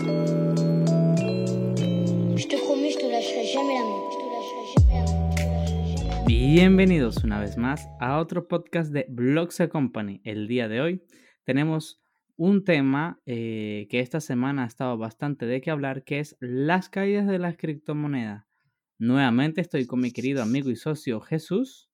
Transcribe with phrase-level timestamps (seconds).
[0.00, 0.06] Je
[2.48, 4.00] te promets, je te lâcherai jamais la main.
[4.10, 6.24] Je te lâcherai jamais la main.
[6.26, 10.22] Bienvenidos una vez más a otro podcast de Blogs Company.
[10.24, 11.02] El día de hoy
[11.44, 12.02] tenemos
[12.36, 16.88] un tema eh, que esta semana ha estado bastante de qué hablar, que es las
[16.88, 18.46] caídas de las criptomonedas.
[18.98, 21.90] Nuevamente estoy con mi querido amigo y socio Jesús.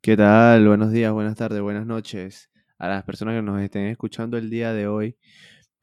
[0.00, 0.66] ¿Qué tal?
[0.66, 4.72] Buenos días, buenas tardes, buenas noches a las personas que nos estén escuchando el día
[4.72, 5.16] de hoy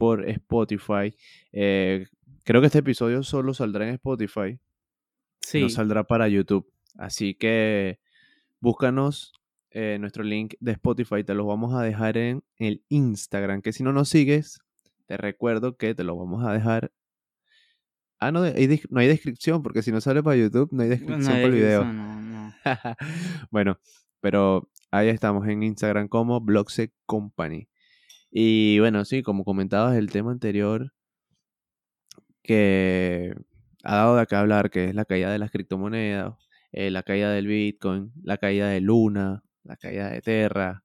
[0.01, 1.15] por Spotify.
[1.51, 2.07] Eh,
[2.43, 4.59] creo que este episodio solo saldrá en Spotify,
[5.41, 6.67] Sí, no saldrá para YouTube.
[6.97, 7.99] Así que
[8.59, 9.31] búscanos
[9.69, 13.83] eh, nuestro link de Spotify, te lo vamos a dejar en el Instagram, que si
[13.83, 14.59] no nos sigues,
[15.05, 16.91] te recuerdo que te lo vamos a dejar.
[18.19, 20.95] Ah, no, hay no hay descripción, porque si no sale para YouTube, no hay no,
[20.95, 21.83] descripción para el video.
[21.85, 22.55] no, no.
[23.51, 23.79] bueno,
[24.19, 27.67] pero ahí estamos en Instagram como Blogsec Company.
[28.31, 30.91] Y bueno, sí, como comentabas el tema anterior
[32.43, 33.33] que
[33.83, 36.35] ha dado de qué hablar, que es la caída de las criptomonedas,
[36.71, 40.83] eh, la caída del Bitcoin, la caída de Luna, la caída de Terra.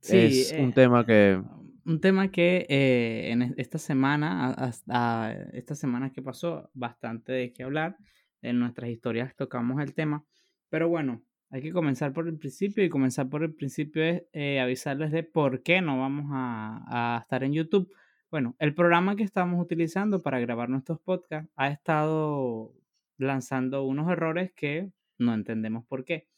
[0.00, 1.40] Sí, es un eh, tema que
[1.84, 6.70] Un tema que eh, en es- esta semana, a- a- a- esta semana que pasó,
[6.74, 7.96] bastante de qué hablar.
[8.42, 10.24] En nuestras historias tocamos el tema.
[10.68, 14.60] Pero bueno, hay que comenzar por el principio y comenzar por el principio es eh,
[14.60, 17.92] avisarles de por qué no vamos a, estar en YouTube.
[18.30, 22.74] Bueno, el programa que estamos utilizando para grabar nuestros podcasts ha estado
[23.18, 26.28] lanzando unos errores que no entendemos por qué.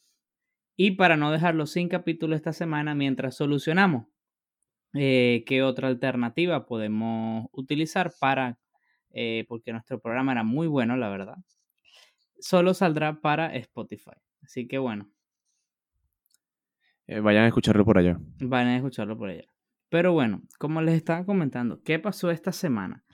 [0.77, 4.07] Y para no dejarlo sin capítulo esta semana, mientras solucionamos
[4.95, 8.59] eh, qué otra alternativa podemos utilizar para,
[9.11, 11.39] eh, porque nuestro programa era muy bueno, la verdad,
[12.39, 14.28] solo saldrá para Spotify.
[14.43, 15.11] Así que bueno,
[17.07, 18.19] eh, vayan a escucharlo por allá.
[18.41, 19.45] van a escucharlo por allá.
[19.91, 23.05] Pero bueno, como les estaba comentando, ¿qué pasó esta semana?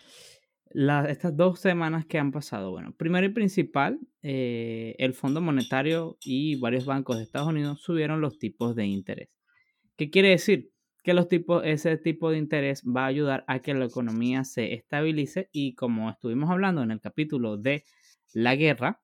[0.70, 6.16] La- estas dos semanas que han pasado, bueno, primero y principal, eh, el Fondo Monetario
[6.24, 9.28] y varios bancos de Estados Unidos subieron los tipos de interés.
[9.96, 10.70] ¿Qué quiere decir?
[11.04, 14.74] Que los tipos, ese tipo de interés va a ayudar a que la economía se
[14.74, 17.84] estabilice y como estuvimos hablando en el capítulo de
[18.32, 19.02] la guerra,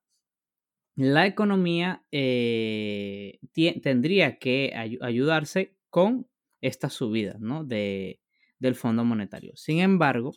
[0.96, 3.38] la economía eh,
[3.82, 6.26] tendría que ayu- ayudarse con
[6.60, 7.64] estas subidas ¿no?
[7.64, 8.20] de,
[8.58, 9.52] del Fondo Monetario.
[9.56, 10.32] Sin embargo,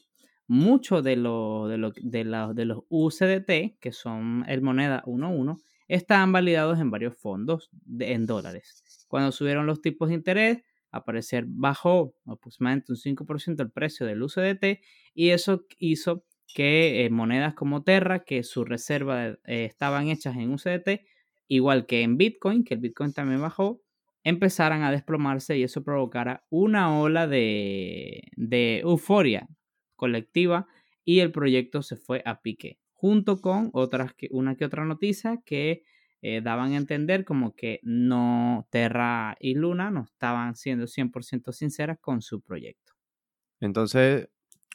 [0.47, 7.17] muchos de, de, de, los UCDT, que son el moneda 1.1, estaban validados en varios
[7.17, 9.05] fondos en dólares.
[9.07, 10.59] Cuando subieron los tipos de interés,
[10.91, 14.79] aparecer bajó aproximadamente un 5% el precio del UCDT
[15.13, 20.51] y eso hizo que eh, monedas como Terra, que su reserva eh, estaban hechas en
[20.51, 21.01] UCDT,
[21.47, 23.81] igual que en Bitcoin, que el Bitcoin también bajó,
[24.23, 29.47] empezaran a desplomarse y eso provocara una ola de, de euforia
[29.95, 30.67] colectiva
[31.03, 35.41] y el proyecto se fue a pique, junto con otras que, una que otra noticia
[35.45, 35.83] que
[36.21, 41.99] eh, daban a entender como que no Terra y Luna no estaban siendo 100% sinceras
[41.99, 42.93] con su proyecto.
[43.59, 44.29] Entonces,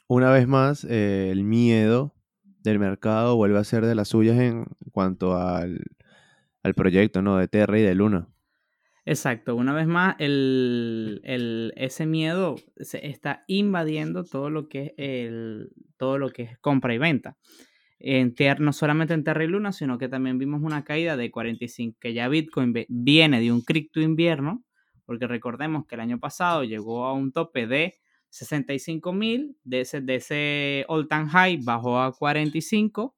[0.09, 2.15] una vez más, eh, el miedo
[2.63, 5.81] del mercado vuelve a ser de las suyas en cuanto al,
[6.63, 7.37] al proyecto, ¿no?
[7.37, 8.29] De Terra y de Luna.
[9.05, 15.27] Exacto, una vez más, el, el- ese miedo se está invadiendo todo lo que es
[15.27, 17.37] el, todo lo que es compra y venta.
[17.99, 21.31] En Ter- no solamente en Terra y Luna, sino que también vimos una caída de
[21.31, 24.65] 45, que ya Bitcoin viene de un cripto invierno,
[25.05, 27.95] porque recordemos que el año pasado llegó a un tope de
[28.29, 33.15] 65 mil, de ese, de ese all time high bajó a 45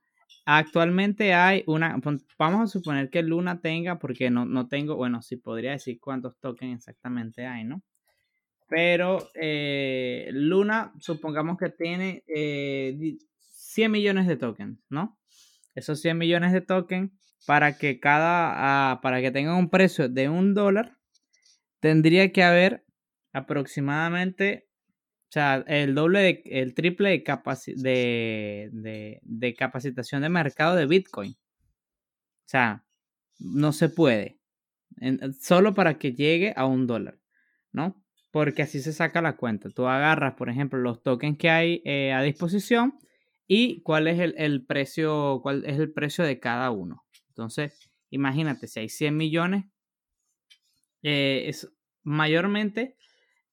[0.46, 2.00] Actualmente hay una,
[2.40, 6.38] vamos a suponer que Luna tenga, porque no, no tengo, bueno, sí podría decir cuántos
[6.40, 7.84] tokens exactamente hay, ¿no?
[8.70, 15.18] Pero eh, Luna, supongamos que tiene eh, di- 100 millones de tokens, ¿no?
[15.76, 17.12] Esos 100 millones de tokens,
[17.48, 20.98] para que cada, ah, para que tengan un precio de un dólar,
[21.80, 22.86] tendría que haber
[23.34, 24.68] aproximadamente,
[25.30, 30.76] o sea, el doble, de- el triple de, capaci- de, de- de capacitación de mercado
[30.76, 31.34] de Bitcoin.
[31.34, 31.38] O
[32.50, 32.84] sea,
[33.40, 34.40] no se puede.
[35.40, 37.20] Solo para que llegue a un dólar,
[37.72, 38.04] ¿no?
[38.32, 39.70] Porque así se saca la cuenta.
[39.70, 43.00] Tú agarras, por ejemplo, los tokens que hay eh, a disposición
[43.48, 47.04] y cuál es el, el precio, cuál es el precio de cada uno.
[47.30, 49.66] Entonces, imagínate, si hay 100 millones,
[51.02, 51.72] eh, es
[52.04, 52.98] mayormente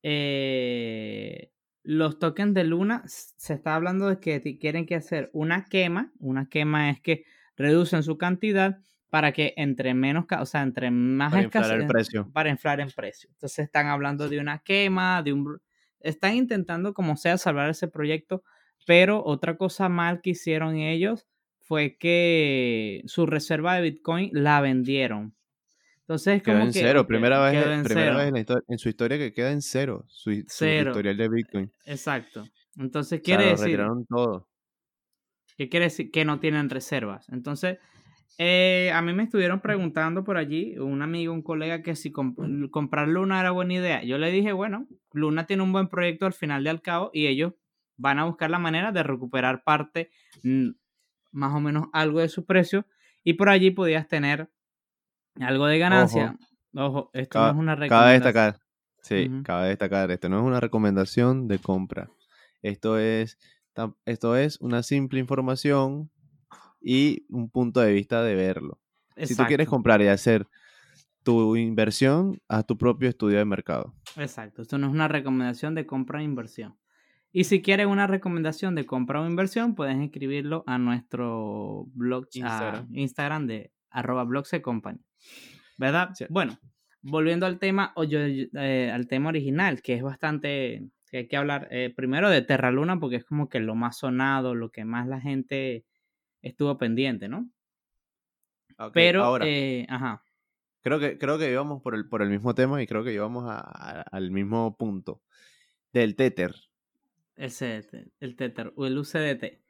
[0.03, 1.51] eh,
[1.83, 6.13] los tokens de Luna se está hablando de que quieren que hacer una quema.
[6.19, 7.25] Una quema es que
[7.57, 8.79] reducen su cantidad
[9.11, 12.31] para que entre menos, o sea, entre más Para inflar el escasez- precio.
[12.33, 13.31] para inflar en precio.
[13.33, 15.59] Entonces están hablando de una quema, de un
[16.01, 18.43] están intentando como sea salvar ese proyecto,
[18.87, 21.27] pero otra cosa mal que hicieron ellos
[21.61, 25.35] fue que su reserva de Bitcoin la vendieron.
[26.01, 27.07] Entonces Quedó como en que cero.
[27.09, 28.17] primera vez, en primera cero.
[28.19, 30.05] vez en, la histo- en su historia que queda en cero.
[30.07, 30.91] Su, hi- su Cero.
[30.91, 31.73] historial de Bitcoin.
[31.85, 32.45] Exacto.
[32.79, 34.49] Entonces O sea, quiere lo decir retiraron todo.
[35.57, 36.11] ¿Qué quiere decir?
[36.13, 37.29] Que no tienen reservas.
[37.31, 37.79] Entonces,
[38.39, 42.71] eh, a mí me estuvieron preguntando por allí, un amigo, un colega, que si comp-
[42.71, 44.03] comprar Luna era buena idea.
[44.05, 47.27] Yo le dije, bueno, Luna tiene un buen proyecto al final de al cabo y
[47.29, 47.55] ellos
[47.97, 50.11] van a buscar la manera de recuperar parte,
[50.43, 50.71] mm,
[51.33, 52.85] más o menos algo de su precio,
[53.25, 54.51] y por allí podías tener
[55.41, 56.37] algo de ganancia.
[56.75, 58.23] Ojo, esto no es una Cabe recomendación.
[58.23, 58.61] destacar.
[59.03, 59.43] Sí, Ujú.
[59.45, 60.11] cabe destacar.
[60.11, 62.11] Esto no es una recomendación de compra.
[62.63, 63.39] Esto es,
[64.05, 66.11] esto es una simple información
[66.89, 68.79] y un punto de vista de verlo.
[69.17, 70.47] Si tú quieres comprar y hacer
[71.25, 73.93] tu inversión, haz tu propio estudio de mercado.
[74.17, 76.77] Exacto, esto no es una recomendación de compra o inversión.
[77.33, 82.87] Y si quieren una recomendación de compra o inversión, pueden escribirlo a nuestro blog, Instagram.
[82.95, 85.01] Instagram de arroba blogsecompany.
[85.79, 86.11] ¿Verdad?
[86.15, 86.27] Sí.
[86.31, 86.57] Bueno,
[87.03, 91.37] volviendo al tema, o yo- eh, al tema original, que es bastante, que hay que
[91.37, 94.85] hablar eh, primero de Terra Luna, porque es como que lo más sonado, lo que
[94.85, 95.85] más la gente
[96.49, 97.49] estuvo pendiente, ¿no?
[98.93, 100.23] Pero, ahora, eh, ajá,
[100.83, 103.45] creo que, creo que íbamos por el, por el mismo tema y creo que íbamos
[103.49, 105.23] a- a- al mismo punto.
[105.93, 106.55] Del Tether.
[107.37, 107.87] ese,
[108.21, 109.61] el Tether, o el UCDT.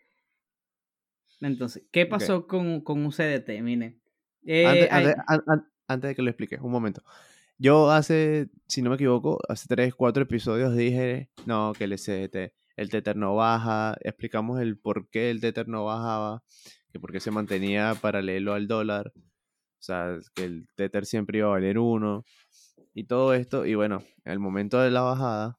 [1.41, 3.61] Entonces, ¿qué pasó con, con UCDT?
[3.63, 4.01] Miren.
[4.49, 7.03] eh, antes, hay- antes- an- an- antes de que lo expliques, un momento.
[7.59, 12.55] Yo hace, si no me equivoco, hace 3, 4 episodios dije, no, que el SDT,
[12.77, 16.43] el Tether no baja, explicamos el por qué el Tether no bajaba,
[16.93, 21.49] que por qué se mantenía paralelo al dólar, o sea, que el Tether siempre iba
[21.49, 22.25] a valer uno,
[22.95, 25.59] y todo esto, y bueno, en el momento de la bajada,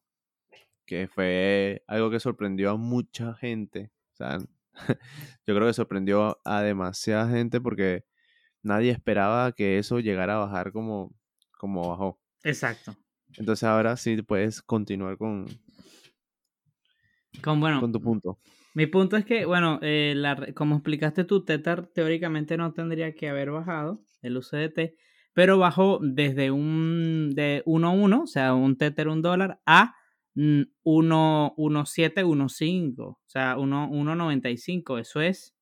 [0.86, 4.38] que fue algo que sorprendió a mucha gente, o sea,
[5.48, 8.06] yo creo que sorprendió a demasiada gente porque
[8.62, 11.14] nadie esperaba que eso llegara a bajar como,
[11.58, 12.20] como bajó.
[12.44, 12.96] Exacto.
[13.36, 15.46] Entonces ahora sí puedes continuar con,
[17.44, 18.40] Con, bueno, con tu punto.
[18.74, 23.30] mi punto es que, bueno, eh, la como explicaste tú, Tether teóricamente no tendría que
[23.30, 24.96] haber bajado el UCDT,
[25.34, 29.96] pero bajó desde un de 1.1, o sea, un Tether un dólar, a
[30.36, 35.00] mm, 1 1.7, 1.5, o sea, 1 1.95.
[35.00, 35.56] Eso es,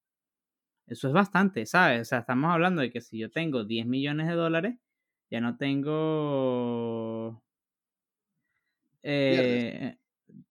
[0.87, 2.01] eso es bastante, ¿sabes?
[2.01, 4.75] O sea, estamos hablando de que si yo tengo 10 millones de dólares,
[5.29, 7.41] ya no tengo...
[9.03, 9.97] Eh,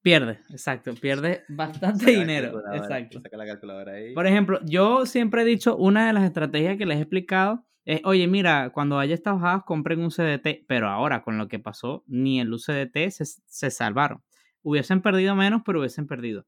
[0.01, 2.61] pierde, exacto, pierde bastante dinero.
[2.73, 3.21] Exacto.
[3.21, 4.13] Saca la calculadora ahí.
[4.13, 8.01] Por ejemplo, yo siempre he dicho, una de las estrategias que les he explicado es,
[8.03, 12.03] oye, mira, cuando haya estas bajadas, compren un CDT, pero ahora con lo que pasó,
[12.07, 14.23] ni el UCDT se, se salvaron.
[14.63, 16.47] Hubiesen perdido menos, pero hubiesen perdido.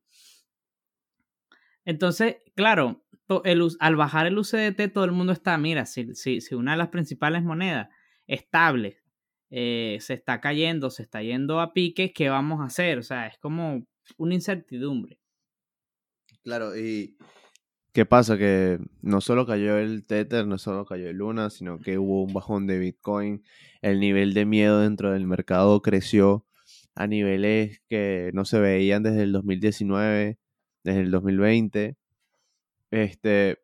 [1.86, 6.42] Entonces, claro, to- el al bajar el UCDT, todo el mundo está, mira, si, si,
[6.42, 7.90] si una de las principales monedas
[8.26, 8.98] estables
[9.50, 12.98] eh, se está cayendo, se está yendo a pique, ¿qué vamos a hacer?
[12.98, 13.86] O sea, es como
[14.18, 15.20] una incertidumbre.
[16.44, 17.18] Claro, y
[17.98, 18.38] ¿Qué pasa?
[18.38, 22.32] Que no solo cayó el Tether, no solo cayó el Luna, sino que hubo un
[22.32, 23.44] bajón de Bitcoin.
[23.82, 26.46] El nivel de miedo dentro del mercado creció
[26.94, 30.38] a niveles que no se veían desde el 2019,
[30.84, 31.98] desde el 2020.
[32.92, 33.58] Este,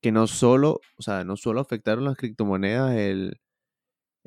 [0.00, 3.40] que no solo, o sea, no solo afectaron las criptomonedas el,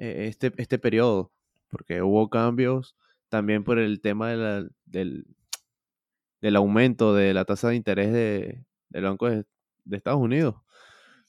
[0.02, 1.32] e, este, este periodo,
[1.70, 2.96] porque hubo cambios
[3.30, 4.72] también por el tema del,
[6.42, 9.46] del aumento de la tasa de interés de, del Banco de,
[9.92, 10.56] Estados Unidos.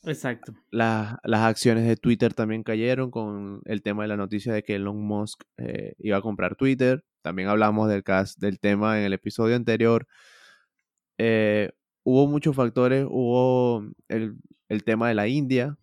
[0.05, 0.53] Exacto.
[0.71, 5.01] las acciones de Twitter también cayeron con el tema de la noticia de que Elon
[5.01, 7.05] Musk eh, iba a comprar Twitter.
[7.23, 8.03] También hablamos del,
[8.39, 10.09] del tema en el episodio anterior.
[11.19, 11.71] Eh,
[12.03, 13.07] hubo muchos factores.
[13.09, 14.37] Hubo el,
[14.85, 15.79] tema de la India.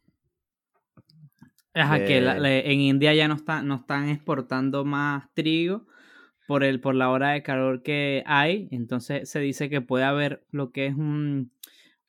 [1.80, 5.86] Ajá, que en India ya no, está, no están exportando más trigo
[6.48, 8.68] por, el, por la hora de calor que hay.
[8.72, 11.52] Entonces se dice que puede haber lo que es un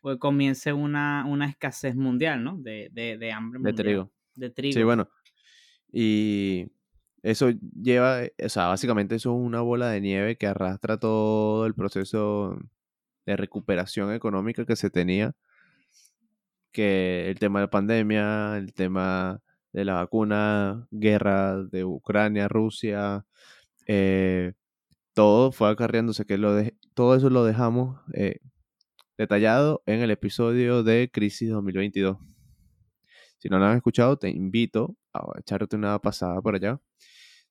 [0.00, 2.56] pues comience una, una escasez mundial, ¿no?
[2.56, 3.76] De, de, de hambre mundial.
[3.76, 4.12] De trigo.
[4.34, 4.72] De trigo.
[4.72, 5.08] Sí, bueno.
[5.92, 6.68] Y
[7.22, 11.74] eso lleva, o sea, básicamente eso es una bola de nieve que arrastra todo el
[11.74, 12.58] proceso
[13.26, 15.34] de recuperación económica que se tenía.
[16.72, 23.24] Que el tema de pandemia, el tema de la vacuna, guerra de Ucrania, Rusia,
[23.86, 24.52] eh,
[25.14, 28.40] todo fue acarreándose, que lo de, todo eso lo dejamos eh,
[29.18, 32.18] detallado en el episodio de Crisis 2022.
[33.38, 36.80] Si no lo han escuchado, te invito a echarte una pasada por allá,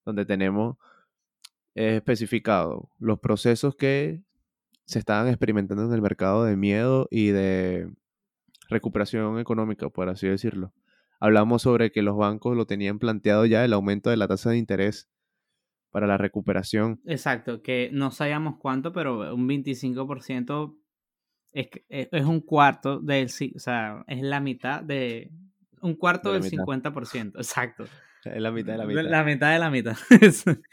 [0.06, 0.78] donde tenemos
[1.76, 4.22] especificado los procesos que
[4.86, 7.92] se estaban experimentando en el mercado de miedo y de
[8.70, 10.74] recuperación económica, por así decirlo.
[11.20, 14.58] Hablamos sobre que los bancos lo tenían planteado ya el aumento de la tasa de
[14.58, 15.10] interés
[15.92, 17.02] para la recuperación.
[17.06, 20.78] Exacto, que no sabíamos cuánto, pero un 25%
[21.52, 25.32] es, e, es un cuarto del, o sea, es la mitad de,
[25.82, 27.86] un cuarto del 50%, exacto.
[28.26, 29.04] Es la mitad de la mitad.
[29.04, 29.96] La mitad de la mitad.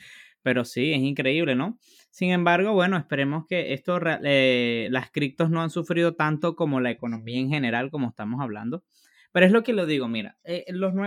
[0.42, 1.78] Pero sí, es increíble, ¿no?
[2.10, 6.90] Sin embargo, bueno, esperemos que esto, eh, las criptos no han sufrido tanto como la
[6.90, 8.82] economía en general, como estamos hablando.
[9.36, 10.64] Pero es lo que lo digo, mira, eh,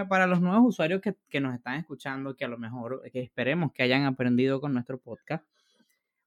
[0.07, 4.03] para los nuevos usuarios que, nos están escuchando, que a lo mejor, esperemos que hayan
[4.03, 5.43] aprendido con nuestro podcast,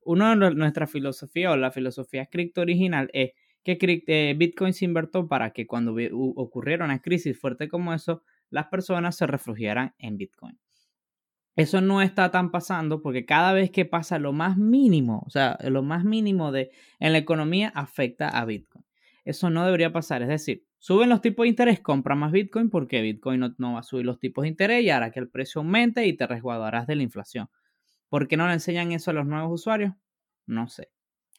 [0.00, 3.78] uno de nuestra filosofía o la filosofía cripto original es que
[4.08, 5.94] eh, Bitcoin se invertó para que cuando
[6.34, 10.58] ocurriera una crisis fuerte como eso, las personas se refugiaran en Bitcoin.
[11.54, 15.56] Eso no está tan pasando porque cada vez que pasa lo más mínimo, o sea,
[15.68, 18.84] lo más mínimo de en la economía afecta a Bitcoin.
[19.24, 23.00] Eso no debería pasar, es decir, suben los tipos de interés, compra más Bitcoin porque
[23.02, 25.60] Bitcoin no, no va a subir los tipos de interés y hará que el precio
[25.60, 27.48] aumente y te resguardarás de la inflación.
[28.08, 29.94] ¿Por qué no le enseñan eso a los nuevos usuarios?
[30.44, 30.90] No sé.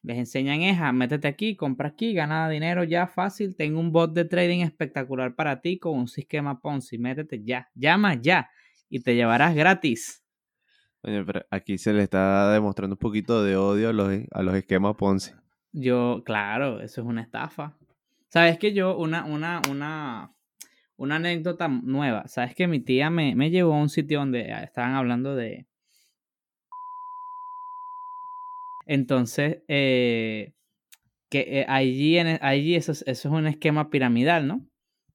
[0.02, 3.58] Les enseñan es a métete aquí, compra aquí, gana dinero ya fácil.
[3.58, 6.98] Tengo un bot de trading espectacular para ti con un sistema Ponzi.
[6.98, 8.50] Métete ya, llama ya
[8.90, 10.24] y te llevarás gratis.
[11.02, 14.56] Oye, pero aquí se le está demostrando un poquito de odio a los, a los
[14.56, 15.34] esquemas Ponzi.
[15.74, 17.78] Yo, claro, eso es una estafa.
[18.34, 20.34] Sabes que yo, una, una, una,
[20.98, 22.28] una anécdota nueva.
[22.28, 25.68] Sabes que mi tía me, me llevó a un sitio donde estaban hablando de,
[28.88, 30.54] Entonces, eh,
[31.30, 34.68] que eh, allí, en, allí eso, eso, es un esquema piramidal, ¿no?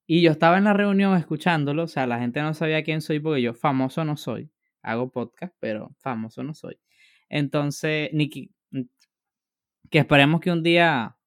[0.06, 3.18] Y yo estaba en la reunión escuchándolo, o sea, la gente no sabía quién soy
[3.18, 4.52] porque yo famoso no soy.
[4.80, 6.78] Hago podcast, pero famoso no soy.
[7.28, 8.52] Entonces, Nicky,
[9.90, 11.17] que esperemos que un día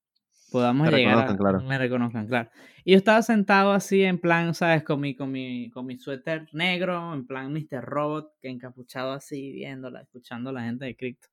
[0.52, 2.50] podamos llegar a, me reconozcan, claro.
[2.84, 4.84] Y yo estaba sentado así en plan, ¿sabes?
[4.84, 7.84] Con mi, con mi, con mi suéter negro, en plan Mr.
[7.84, 11.30] Robot, que encapuchado así, viéndola, escuchando a la gente de Crypto.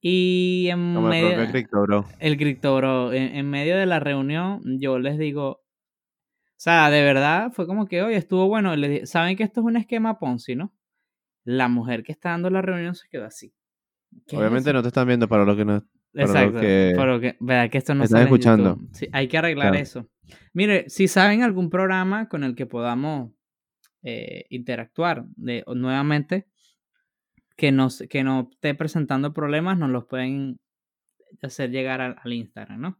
[0.00, 1.40] Y en medio.
[1.40, 2.04] El cripto, bro.
[2.20, 3.12] El cripto, bro.
[3.12, 5.48] En, medio de la reunión, yo les digo.
[5.50, 8.74] O sea, de verdad, fue como que, oye, estuvo bueno.
[9.04, 10.72] Saben que esto es un esquema Ponzi, ¿no?
[11.44, 13.52] La mujer que está dando la reunión se quedó así.
[14.32, 15.84] Obviamente no te están viendo para lo que no.
[16.14, 16.60] Exacto.
[16.60, 18.78] que, pero que, verdad que esto no están escuchando.
[18.92, 20.08] Sí, hay que arreglar eso.
[20.52, 23.32] Mire, si saben algún programa con el que podamos
[24.02, 26.46] eh, interactuar de, nuevamente,
[27.56, 30.60] que no, que no esté presentando problemas, nos los pueden
[31.42, 32.98] hacer llegar al, Instagram, ¿no?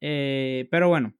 [0.00, 1.14] Eh, pero bueno,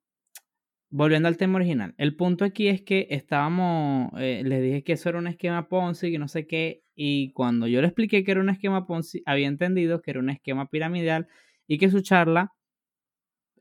[0.90, 5.08] volviendo al tema original, el punto aquí es que estábamos, eh, les dije que eso
[5.08, 8.40] era un esquema Ponzi, que no sé qué, y cuando yo le expliqué que era
[8.42, 11.28] un esquema Ponzi, había entendido que era un esquema piramidal
[11.68, 12.52] y que su charla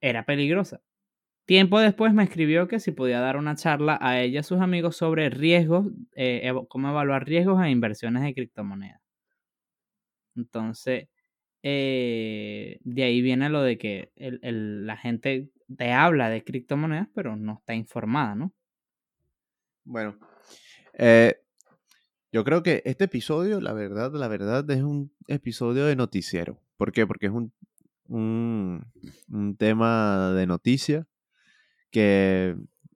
[0.02, 0.82] era peligrosa.
[1.46, 4.62] Tiempo después me escribió que si podía dar una charla a ella y a sus
[4.62, 9.02] amigos sobre riesgos, eh, cómo evaluar riesgos e inversiones de criptomonedas.
[10.36, 11.08] Entonces,
[11.64, 17.10] eh, de ahí viene lo de que el- el- la gente te habla de criptomonedas,
[17.16, 18.54] pero no está informada, ¿no?
[19.86, 20.18] Bueno,
[20.94, 21.36] eh,
[22.32, 26.60] yo creo que este episodio, la verdad, la verdad, es un episodio de noticiero.
[26.78, 27.08] ¿Por qué?
[27.08, 27.54] Porque es un,
[28.08, 31.08] un, tema de noticia
[31.92, 32.56] que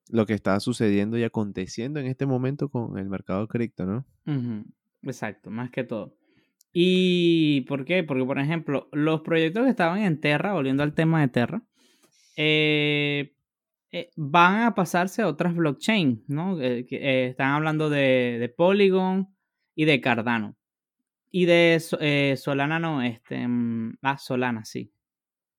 [0.09, 4.05] lo que está sucediendo y aconteciendo en este momento con el mercado cripto, ¿no?
[4.25, 4.65] Ujú,
[5.03, 6.17] Exacto, más que todo.
[6.73, 8.03] ¿Y por qué?
[8.03, 11.63] Porque, por ejemplo, los proyectos que estaban en Terra, volviendo al tema de Terra,
[12.38, 13.33] eh,
[13.91, 16.60] eh, van a pasarse a otras blockchain, ¿no?
[16.62, 19.29] Eh, eh, están hablando de, Polygon
[19.75, 20.55] y de Cardano.
[21.31, 22.00] Y de So-
[22.38, 24.91] Solana no, este, mm, ah, Solana, sí.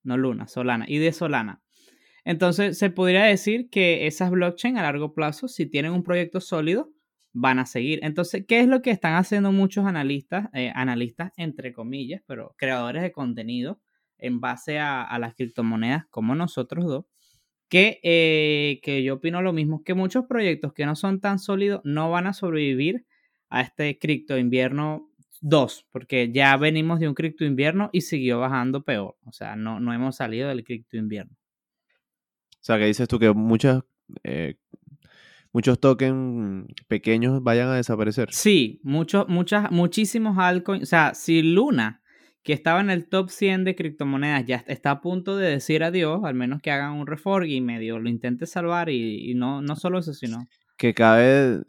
[0.04, 0.86] No Luna, Solana.
[0.88, 1.62] Y de Solana.
[2.24, 6.90] Entonces, se podría decir que esas blockchain a largo plazo, si tienen un proyecto sólido,
[7.32, 8.00] van a seguir.
[8.02, 13.12] Entonces, ¿qué es lo que están haciendo muchos analistas, analistas entre comillas, pero creadores de
[13.12, 13.80] contenido
[14.18, 17.06] en base a, a las criptomonedas como nosotros dos?
[17.72, 21.80] Que, eh, que yo opino lo mismo, que muchos proyectos que no son tan sólidos
[21.84, 23.06] no van a sobrevivir
[23.48, 25.08] a este cripto invierno
[25.40, 29.16] 2, porque ya venimos de un cripto invierno y siguió bajando peor.
[29.24, 31.32] O sea, no, no hemos salido del cripto invierno.
[31.32, 33.82] O sea, que dices tú que muchas,
[34.22, 34.56] eh,
[35.50, 38.28] muchos tokens pequeños vayan a desaparecer.
[38.32, 40.82] Sí, muchos, muchas, muchísimos altcoins.
[40.82, 42.01] O sea, si Luna,
[42.42, 46.20] que estaba en el top 100 de criptomonedas, ya está a punto de decir adiós,
[46.24, 49.76] al menos que hagan un refork y medio lo intente salvar, y, y no, no
[49.76, 50.48] solo eso, sino.
[50.76, 51.60] Que cabe, eh,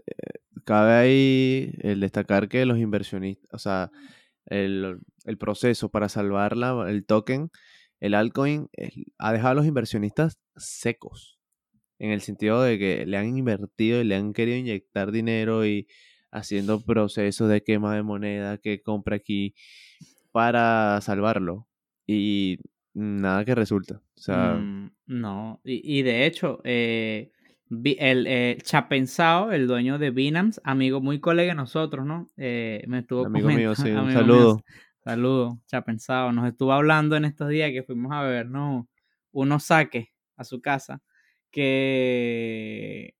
[0.66, 3.92] cabe ahí el destacar que los inversionistas, o sea,
[4.48, 7.50] el, el proceso para salvar la- el token,
[8.00, 8.68] el altcoin,
[9.18, 11.40] ha dejado a los inversionistas secos.
[12.00, 15.88] En el sentido de que le han invertido y le han querido inyectar dinero y
[16.32, 19.54] haciendo procesos de quema de moneda, que compra aquí,
[20.34, 21.68] para salvarlo.
[22.06, 22.60] Y
[22.94, 24.02] nada que resulta.
[24.18, 27.32] O sea, Mm, no, y, y de hecho, eh,
[27.70, 32.32] el eh, Chapensao, el dueño de Binance, amigo muy colega de nosotros, ¿no?
[32.38, 34.64] Eh, me estuvo amigo mío, sí, un mío, saludo.
[35.04, 36.32] Saludos, Chapensao.
[36.32, 38.88] Nos estuvo hablando en estos días que fuimos a ver, ¿no?
[39.32, 41.02] Unos saques a su casa.
[41.52, 43.16] Que.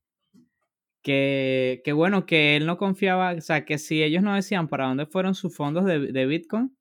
[1.02, 4.88] Que, que bueno, que él no confiaba, o sea, que si ellos no decían para
[4.88, 6.74] dónde fueron sus fondos de, de Bitcoin,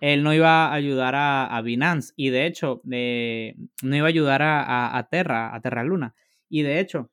[0.00, 2.12] él no iba a ayudar a, a Binance.
[2.16, 6.14] Y de hecho, eh, no iba a ayudar a, a- a Terra, a Terra Luna.
[6.48, 7.10] Y de hecho,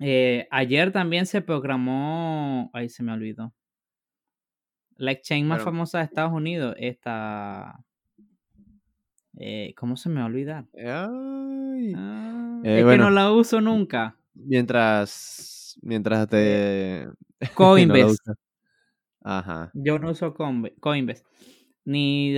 [0.00, 2.70] eh, ayer también se programó.
[2.72, 3.52] Ahí se me olvidó.
[4.96, 5.72] La exchange más Bueno.
[5.72, 7.84] famosa de Estados Unidos, esta.
[9.38, 10.66] eh, ¿Cómo se me va a olvidar?
[10.74, 12.90] ay, Ah, es bueno.
[12.92, 14.16] que no la uso nunca.
[14.34, 17.08] mientras, mientras te...
[17.54, 18.16] Coinbase.
[19.22, 19.70] Ajá.
[19.74, 21.24] Yo no uso Coinbase.
[21.88, 22.34] Ni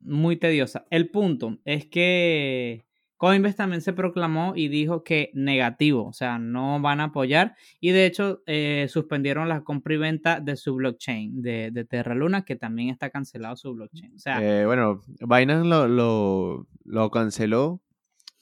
[0.00, 0.86] muy tediosa.
[0.88, 2.86] El punto es que
[3.18, 7.54] Coinbase también se proclamó y dijo que negativo, o sea, no van a apoyar.
[7.80, 12.14] Y de hecho, eh, suspendieron la compra y venta de su blockchain, de, de Terra
[12.14, 14.14] Luna, que también está cancelado su blockchain.
[14.14, 17.82] O sea, Eh, bueno, Binance lo, lo, lo canceló.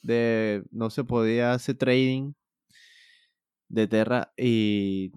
[0.01, 2.31] De, no se podía hacer trading
[3.67, 5.11] de Terra y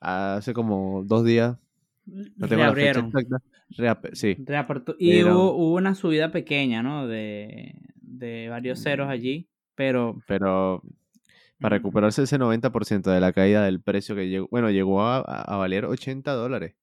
[0.00, 1.58] hace como dos días,
[2.06, 3.06] no tengo la fecha reabrieron.
[3.06, 3.42] exacta.
[4.12, 7.06] Sí, Reapertu- y Pero- hubo, hubo una subida pequeña, ¿no?
[7.06, 10.82] De, de varios ceros allí, pero pero
[11.60, 15.56] para recuperarse ese 90% de la caída del precio que llegó, bueno, llegó a, a
[15.56, 16.74] valer 80 dólares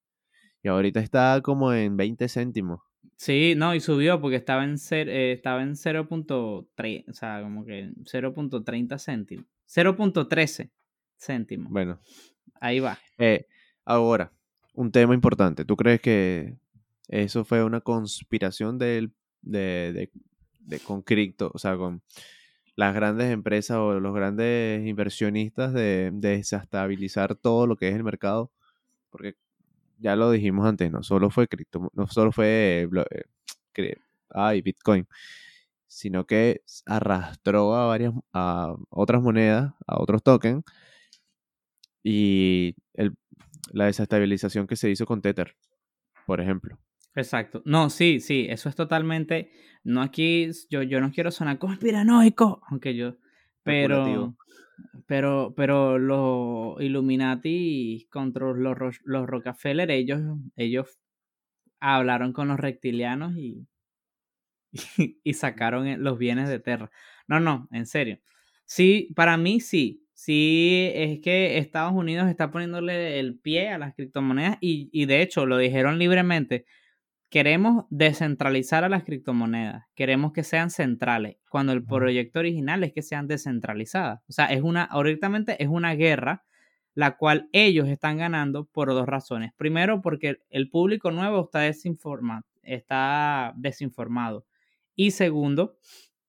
[0.63, 2.80] y ahorita está como en 20 céntimos.
[3.17, 7.65] Sí, no, y subió porque estaba en, cer- eh, estaba en 0.3, o sea, como
[7.65, 9.45] que 0.30 céntimos.
[9.67, 10.69] 0.13
[11.17, 11.71] céntimos.
[11.71, 11.99] Bueno,
[12.62, 12.97] Ahí va.
[13.17, 13.45] Eh,
[13.86, 14.32] ahora,
[14.73, 15.65] un tema importante.
[15.65, 16.56] ¿Tú crees que
[17.10, 20.12] eso fue una conspiración del, de, de,
[20.62, 22.02] de- con cripto, o sea, con
[22.76, 28.04] las grandes empresas o los grandes inversionistas de, de desestabilizar todo lo que es el
[28.04, 28.52] mercado?
[29.12, 29.36] Porque
[30.00, 32.88] ya lo dijimos antes, no solo fue cripto, no solo fue
[33.78, 33.95] eh,
[34.30, 35.08] ay, Bitcoin,
[35.88, 40.63] sino que arrastró a varias a otras monedas, a otros tokens
[42.04, 43.15] y el,
[43.74, 45.56] la desestabilización que se hizo con Tether,
[46.26, 46.80] por ejemplo.
[47.15, 47.62] Exacto.
[47.65, 49.52] No, sí, sí, eso es totalmente.
[49.84, 53.17] No aquí, yo, yo no quiero sonar conspiranoico, aunque yo.
[53.63, 54.36] Pero.
[55.08, 60.22] Pero, pero los Illuminati contra los, los Rockefeller, ellos,
[60.56, 61.00] ellos
[61.80, 63.67] hablaron con los reptilianos y,
[65.24, 66.91] y sacaron e- los bienes de Terra.
[67.28, 68.19] No, no, en serio.
[68.65, 70.06] Sí, para mí sí.
[70.13, 75.22] Sí, es que Estados Unidos está poniéndole el pie a las criptomonedas y, y de
[75.22, 76.65] hecho lo dijeron libremente.
[77.30, 83.02] Queremos descentralizar a las criptomonedas, queremos que sean centrales, cuando el proyecto original es que
[83.02, 84.22] sean descentralizadas.
[84.28, 86.44] O sea, es una, ahorita es una guerra
[86.96, 89.54] la cual ellos están ganando por dos razones.
[89.56, 94.46] Primero, porque el público nuevo está, desinformado, está desinformado.
[94.96, 95.78] Y segundo,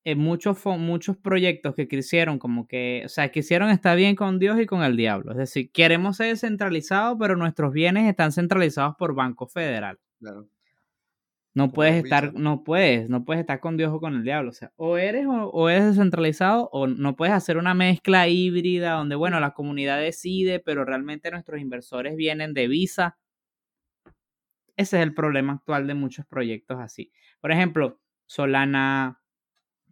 [0.05, 4.61] en muchos, muchos proyectos que quisieron como que, o sea, quisieron estar bien con Dios
[4.61, 5.33] y con el diablo.
[5.33, 9.99] Es decir, queremos ser descentralizados, pero nuestros bienes están centralizados por Banco Federal.
[10.21, 10.47] Claro.
[11.53, 14.51] No puedes estar, no puedes, no puedes estar con Dios o con el diablo.
[14.51, 19.17] O sea, o eres o, eres descentralizado o no puedes hacer una mezcla híbrida donde,
[19.17, 23.19] bueno, la comunidad decide, pero realmente nuestros inversores vienen de Visa.
[24.77, 27.13] Ese es el problema actual de muchos proyectos así.
[27.41, 29.21] Por ejemplo, Solana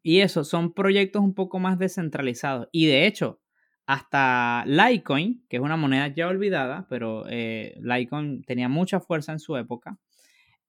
[0.02, 2.68] y eso son proyectos un poco más descentralizados.
[2.72, 3.40] Y de hecho,
[3.86, 9.40] hasta Litecoin, que es una moneda ya olvidada, pero eh, Litecoin tenía mucha fuerza en
[9.40, 9.98] su época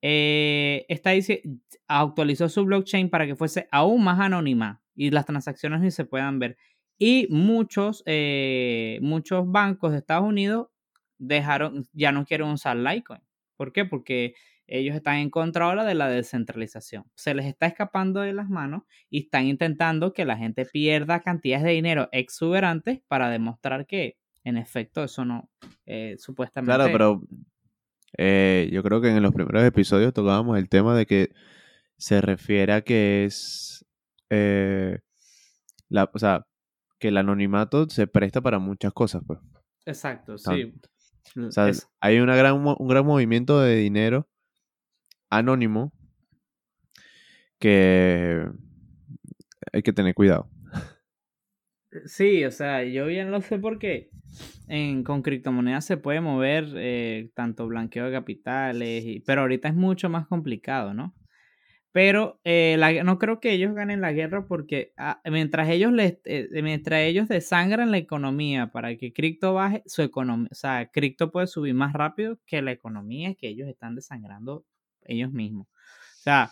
[0.02, 1.12] eh, está
[1.88, 6.40] actualizó su blockchain para que fuese aún más anónima y las transacciones ni se puedan
[6.40, 6.58] ver.
[6.98, 10.68] Y muchos, eh, muchos bancos de Estados Unidos
[11.18, 13.22] dejaron, ya no quieren usar Litecoin.
[13.56, 13.86] ¿Por qué?
[13.86, 14.36] Porque
[14.68, 17.06] ellos están en contra ahora de la descentralización.
[17.16, 21.64] Se les está escapando de las manos y están intentando que la gente pierda cantidades
[21.66, 25.50] de dinero exuberantes para demostrar que, en efecto, eso no,
[25.86, 26.76] eh, supuestamente.
[26.76, 27.22] Claro, pero
[28.18, 31.32] eh, yo creo que en los primeros episodios tocábamos el tema de que
[31.98, 33.86] se refiere a que es.
[34.30, 35.00] Eh,
[35.90, 36.46] la, o sea,
[37.00, 39.40] que el anonimato se presta para muchas cosas, pues.
[39.86, 40.74] Exacto, sí.
[41.36, 44.28] O sea, hay una gran, un gran movimiento de dinero
[45.30, 45.94] anónimo
[47.60, 48.48] que
[49.72, 50.50] hay que tener cuidado.
[52.06, 54.12] Sí, o sea, yo bien lo sé porque
[54.68, 60.08] en, con criptomonedas se puede mover eh, tanto blanqueo de capitales, pero ahorita es mucho
[60.10, 61.16] más complicado, ¿no?
[61.92, 66.48] Pero eh, no creo que ellos ganen la guerra porque ah, mientras ellos les, eh,
[66.62, 71.48] mientras ellos desangran la economía para que cripto baje, su economía, o sea, cripto puede
[71.48, 74.66] subir más rápido que la economía que ellos están desangrando
[75.04, 75.68] ellos mismos.
[75.68, 76.52] O sea,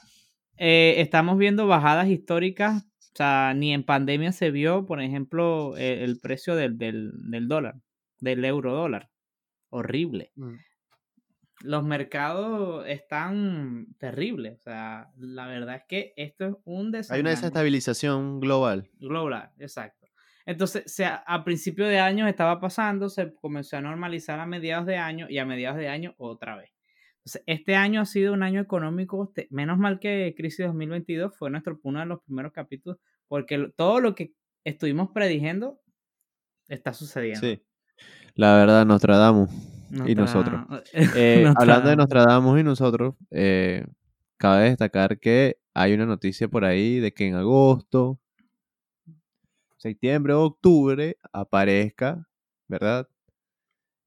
[0.57, 6.19] estamos viendo bajadas históricas o sea, ni en pandemia se vio, por ejemplo, e, el,
[6.19, 6.77] precio del,
[7.47, 7.75] dólar,
[8.19, 9.09] del euro dólar.
[9.69, 10.31] Horrible.
[10.35, 10.55] Mm.
[11.61, 14.59] Los mercados están terribles.
[14.59, 17.15] O sea, la verdad es que esto es un desastre.
[17.15, 18.89] Hay una desestabilización global.
[18.99, 20.07] Global, exacto.
[20.45, 24.95] Entonces, sea, a principio de año estaba pasando, se comenzó a normalizar a mediados de
[24.95, 26.76] año y a mediados de año otra vez.
[27.27, 31.77] Entonces, este año ha sido un año económico, menos mal que Crisis 2022 fue nuestro,
[31.83, 34.31] uno de los primeros capítulos, porque todo lo que
[34.63, 35.81] estuvimos prediciendo
[36.69, 37.41] está sucediendo.
[37.41, 37.61] Sí,
[38.35, 39.49] la verdad, Nostradamus
[40.05, 40.61] y nosotros.
[40.93, 43.85] Eh, hablando de Nostradamus y nosotros, eh,
[44.37, 48.21] cabe destacar que hay una noticia por ahí de que en agosto,
[49.75, 52.25] septiembre o octubre aparezca,
[52.69, 53.09] ¿verdad?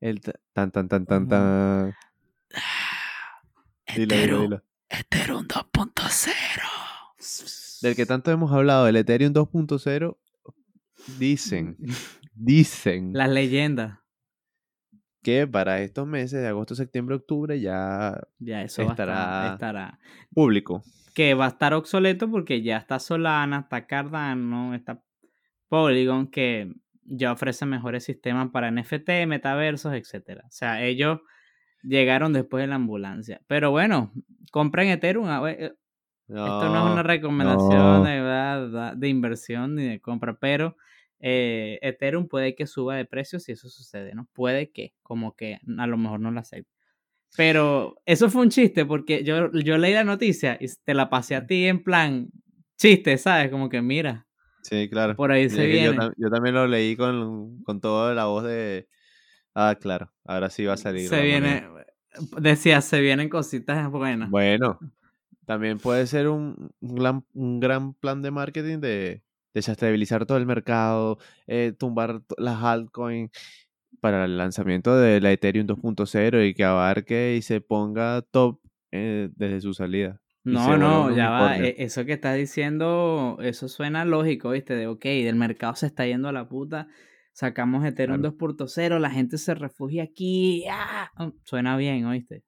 [0.00, 0.22] El
[0.54, 1.94] tan tan tan tan tan
[3.96, 7.80] Ethereum, Ethereum 2.0.
[7.82, 10.16] Del que tanto hemos hablado, el Ethereum 2.0,
[11.18, 11.76] dicen,
[12.34, 13.12] dicen.
[13.12, 13.98] Las leyendas.
[15.22, 19.98] Que para estos meses de agosto, septiembre, octubre ya, ya eso estará, estará
[20.32, 20.82] público.
[21.14, 25.02] Que va a estar obsoleto porque ya está Solana, está Cardano, está
[25.68, 26.72] Polygon, que
[27.04, 30.40] ya ofrece mejores sistemas para NFT, metaversos, etc.
[30.46, 31.20] O sea, ellos
[31.82, 33.40] llegaron después de la ambulancia.
[33.46, 34.12] Pero bueno,
[34.50, 35.28] compren Ethereum.
[35.48, 35.72] Eh,
[36.28, 40.76] esto no es una recomendación de, de, inversión ni de compra, pero
[41.18, 44.28] eh, Ethereum puede que suba de precio si eso sucede, ¿no?
[44.32, 46.66] Puede que, como que a lo mejor no la sé.
[47.36, 51.36] Pero eso fue un chiste porque yo, yo leí la noticia y te la pasé
[51.36, 52.28] a ti en plan
[52.76, 53.50] chiste, ¿sabes?
[53.50, 54.26] Como que mira.
[54.62, 55.16] Sí, claro.
[55.16, 55.96] Por ahí se viene.
[56.16, 58.88] Yo, también lo leí con, con toda la voz de,
[59.54, 61.08] Ah, claro, ahora sí va a salir.
[61.08, 61.66] Se viene,
[62.38, 64.30] decía, se vienen cositas buenas.
[64.30, 64.78] Bueno,
[65.46, 71.72] también puede ser un, un, gran, plan de marketing de desestabilizar todo el mercado, eh,
[71.76, 73.30] tumbar las altcoins
[74.00, 78.60] para el lanzamiento de la Ethereum 2.0 y que abarque y se ponga top
[78.92, 80.20] eh, desde su salida.
[80.42, 81.58] No, no, ya va.
[81.58, 84.74] Eso que estás diciendo, eso suena lógico, ¿viste?
[84.74, 86.88] De, ok, del mercado se está yendo a la puta
[87.40, 90.66] Sacamos Ethereum 2.0, la gente se refugia aquí.
[90.70, 91.10] ¡ah!
[91.16, 92.44] Oh, suena bien, ¿oíste?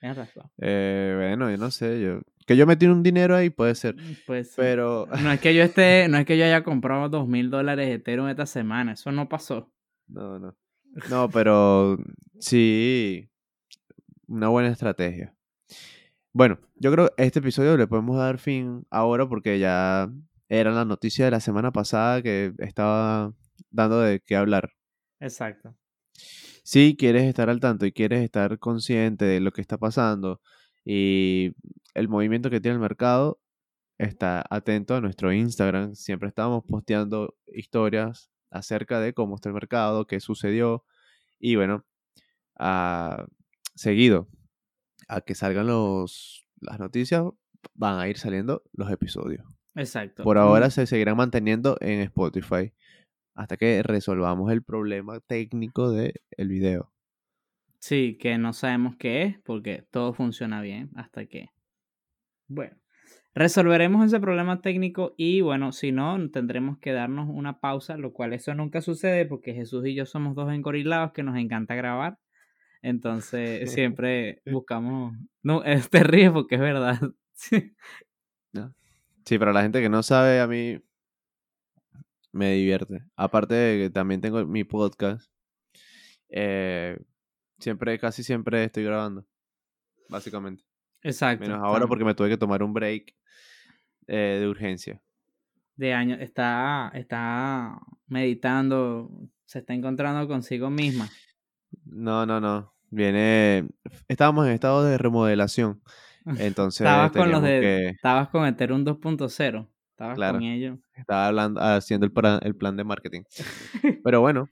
[0.00, 0.50] Tienes razón.
[0.62, 3.96] Eh, bueno, yo no sé, yo que yo metí un dinero ahí puede ser.
[4.26, 7.50] Pues pero no es que yo esté, no es que yo haya comprado dos mil
[7.50, 9.70] dólares de Ethereum esta semana, eso no pasó.
[10.08, 10.56] No, no.
[11.10, 11.98] No, pero
[12.40, 13.28] sí,
[14.26, 15.34] una buena estrategia.
[16.32, 20.10] Bueno, yo creo que este episodio le podemos dar fin ahora porque ya
[20.48, 23.34] era la noticia de la semana pasada que estaba
[23.74, 24.70] dando de qué hablar.
[25.20, 25.76] Exacto.
[26.62, 30.40] Si quieres estar al tanto y quieres estar consciente de lo que está pasando
[30.84, 31.54] y
[31.94, 33.40] el movimiento que tiene el mercado,
[33.98, 35.94] está atento a nuestro Instagram.
[35.94, 40.84] Siempre estamos posteando historias acerca de cómo está el mercado, qué sucedió
[41.38, 41.84] y bueno,
[42.58, 43.26] a,
[43.74, 44.28] seguido
[45.08, 47.24] a que salgan los, las noticias,
[47.74, 49.44] van a ir saliendo los episodios.
[49.74, 50.22] Exacto.
[50.22, 52.72] Por ahora se seguirán manteniendo en Spotify
[53.34, 56.92] hasta que resolvamos el problema técnico del el video.
[57.78, 61.50] Sí, que no sabemos qué es porque todo funciona bien hasta que...
[62.48, 62.76] Bueno,
[63.34, 68.32] resolveremos ese problema técnico y bueno, si no, tendremos que darnos una pausa, lo cual
[68.32, 72.18] eso nunca sucede porque Jesús y yo somos dos encorilados que nos encanta grabar.
[72.80, 75.14] Entonces siempre buscamos...
[75.42, 76.98] No, te ríes porque es verdad.
[79.26, 80.78] Sí, para la gente que no sabe, a mí
[82.34, 83.00] me divierte.
[83.16, 85.30] Aparte de que también tengo mi podcast,
[86.28, 86.98] eh,
[87.58, 89.24] siempre, casi siempre estoy grabando,
[90.08, 90.64] básicamente.
[91.02, 91.44] Exacto.
[91.44, 93.14] Menos ahora porque me tuve que tomar un break
[94.06, 95.00] eh, de urgencia.
[95.76, 99.10] De año, está, está meditando,
[99.44, 101.08] se está encontrando consigo misma.
[101.84, 102.72] No, no, no.
[102.90, 103.68] Viene.
[104.08, 105.82] Estábamos en estado de remodelación.
[106.38, 106.80] Entonces.
[106.82, 107.60] estabas con los de.
[107.60, 109.68] que- Estabas con Ethereum 2.0.
[109.94, 110.38] Estabas Claro.
[110.38, 110.78] con ellos.
[110.96, 113.22] Estaba hablando, haciendo el, pra- el plan de marketing.
[114.02, 114.48] Pero bueno,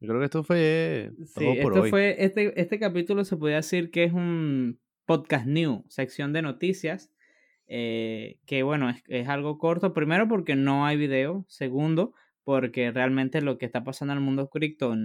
[0.00, 1.90] yo creo que esto fue Sí, todo por esto hoy.
[1.90, 2.16] fue.
[2.24, 7.10] Este, este capítulo se podría decir que es un podcast new, sección de noticias.
[7.68, 9.92] eh, que bueno, es, es algo corto.
[9.94, 11.44] Primero, porque no hay video.
[11.48, 14.96] Segundo, porque realmente lo que está pasando en el mundo cripto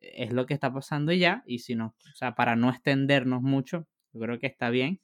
[0.00, 1.44] es lo que está pasando ya.
[1.46, 5.00] Y si no, o sea, para no extendernos mucho, yo creo que está bien.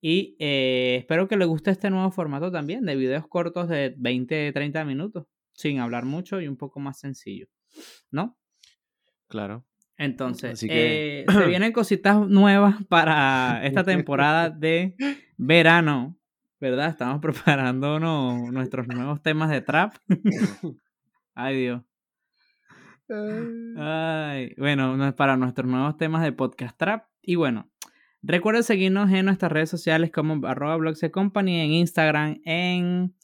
[0.00, 4.52] Y eh, espero que les guste este nuevo formato también, de videos cortos de 20,
[4.52, 7.46] 30 minutos, sin hablar mucho y un poco más sencillo,
[8.10, 8.38] ¿no?
[9.28, 9.66] Claro.
[9.98, 14.94] Entonces, que- eh, se vienen cositas nuevas para esta temporada de
[15.36, 16.16] verano,
[16.58, 16.88] ¿verdad?
[16.88, 19.94] Estamos preparándonos nuestros nuevos temas de trap.
[21.34, 21.82] Ay, Dios.
[23.76, 27.04] Ay, bueno, para nuestros nuevos temas de podcast trap.
[27.22, 27.70] Y bueno,
[28.22, 33.14] recuerden seguirnos en nuestras redes sociales como arroba blogs de company, en Instagram, en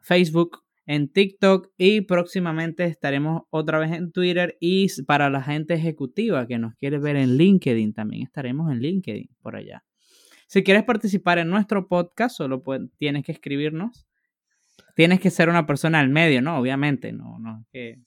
[0.00, 6.46] Facebook, en TikTok y próximamente estaremos otra vez en Twitter y para la gente ejecutiva
[6.46, 9.84] que nos quiere ver en LinkedIn, también estaremos en LinkedIn por allá.
[10.46, 12.62] Si quieres participar en nuestro podcast, solo
[12.98, 14.06] tienes que escribirnos.
[14.94, 16.58] Tienes que ser una persona al medio, ¿no?
[16.58, 17.98] Obviamente, no, no es que...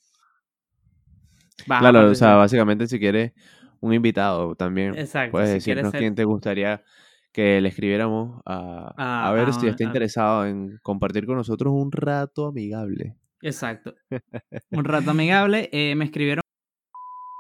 [1.66, 3.34] Claro, o sea, básicamente si quieres
[3.82, 6.84] un invitado también, Exacto, puedes si decirnos ser- quién te gustaría
[7.32, 11.74] que le escribiéramos a, A- a ver si está a- interesado en compartir con nosotros
[11.74, 13.16] un rato amigable.
[13.42, 13.94] Exacto.
[14.72, 15.70] Un rato amigable.
[15.72, 16.42] eh, me escribieron.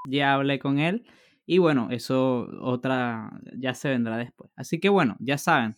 [0.08, 1.06] Ya hablé con él.
[1.46, 4.52] Y bueno, eso otra ya se vendrá después.
[4.56, 5.76] Así que bueno, ya saben.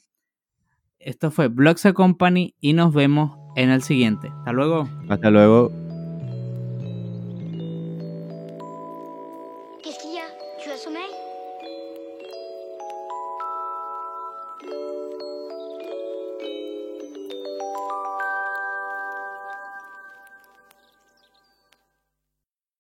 [1.00, 4.28] Esto fue Blogs a Company y nos vemos en el siguiente.
[4.39, 4.89] Hasta luego.
[5.10, 5.88] Hasta luego.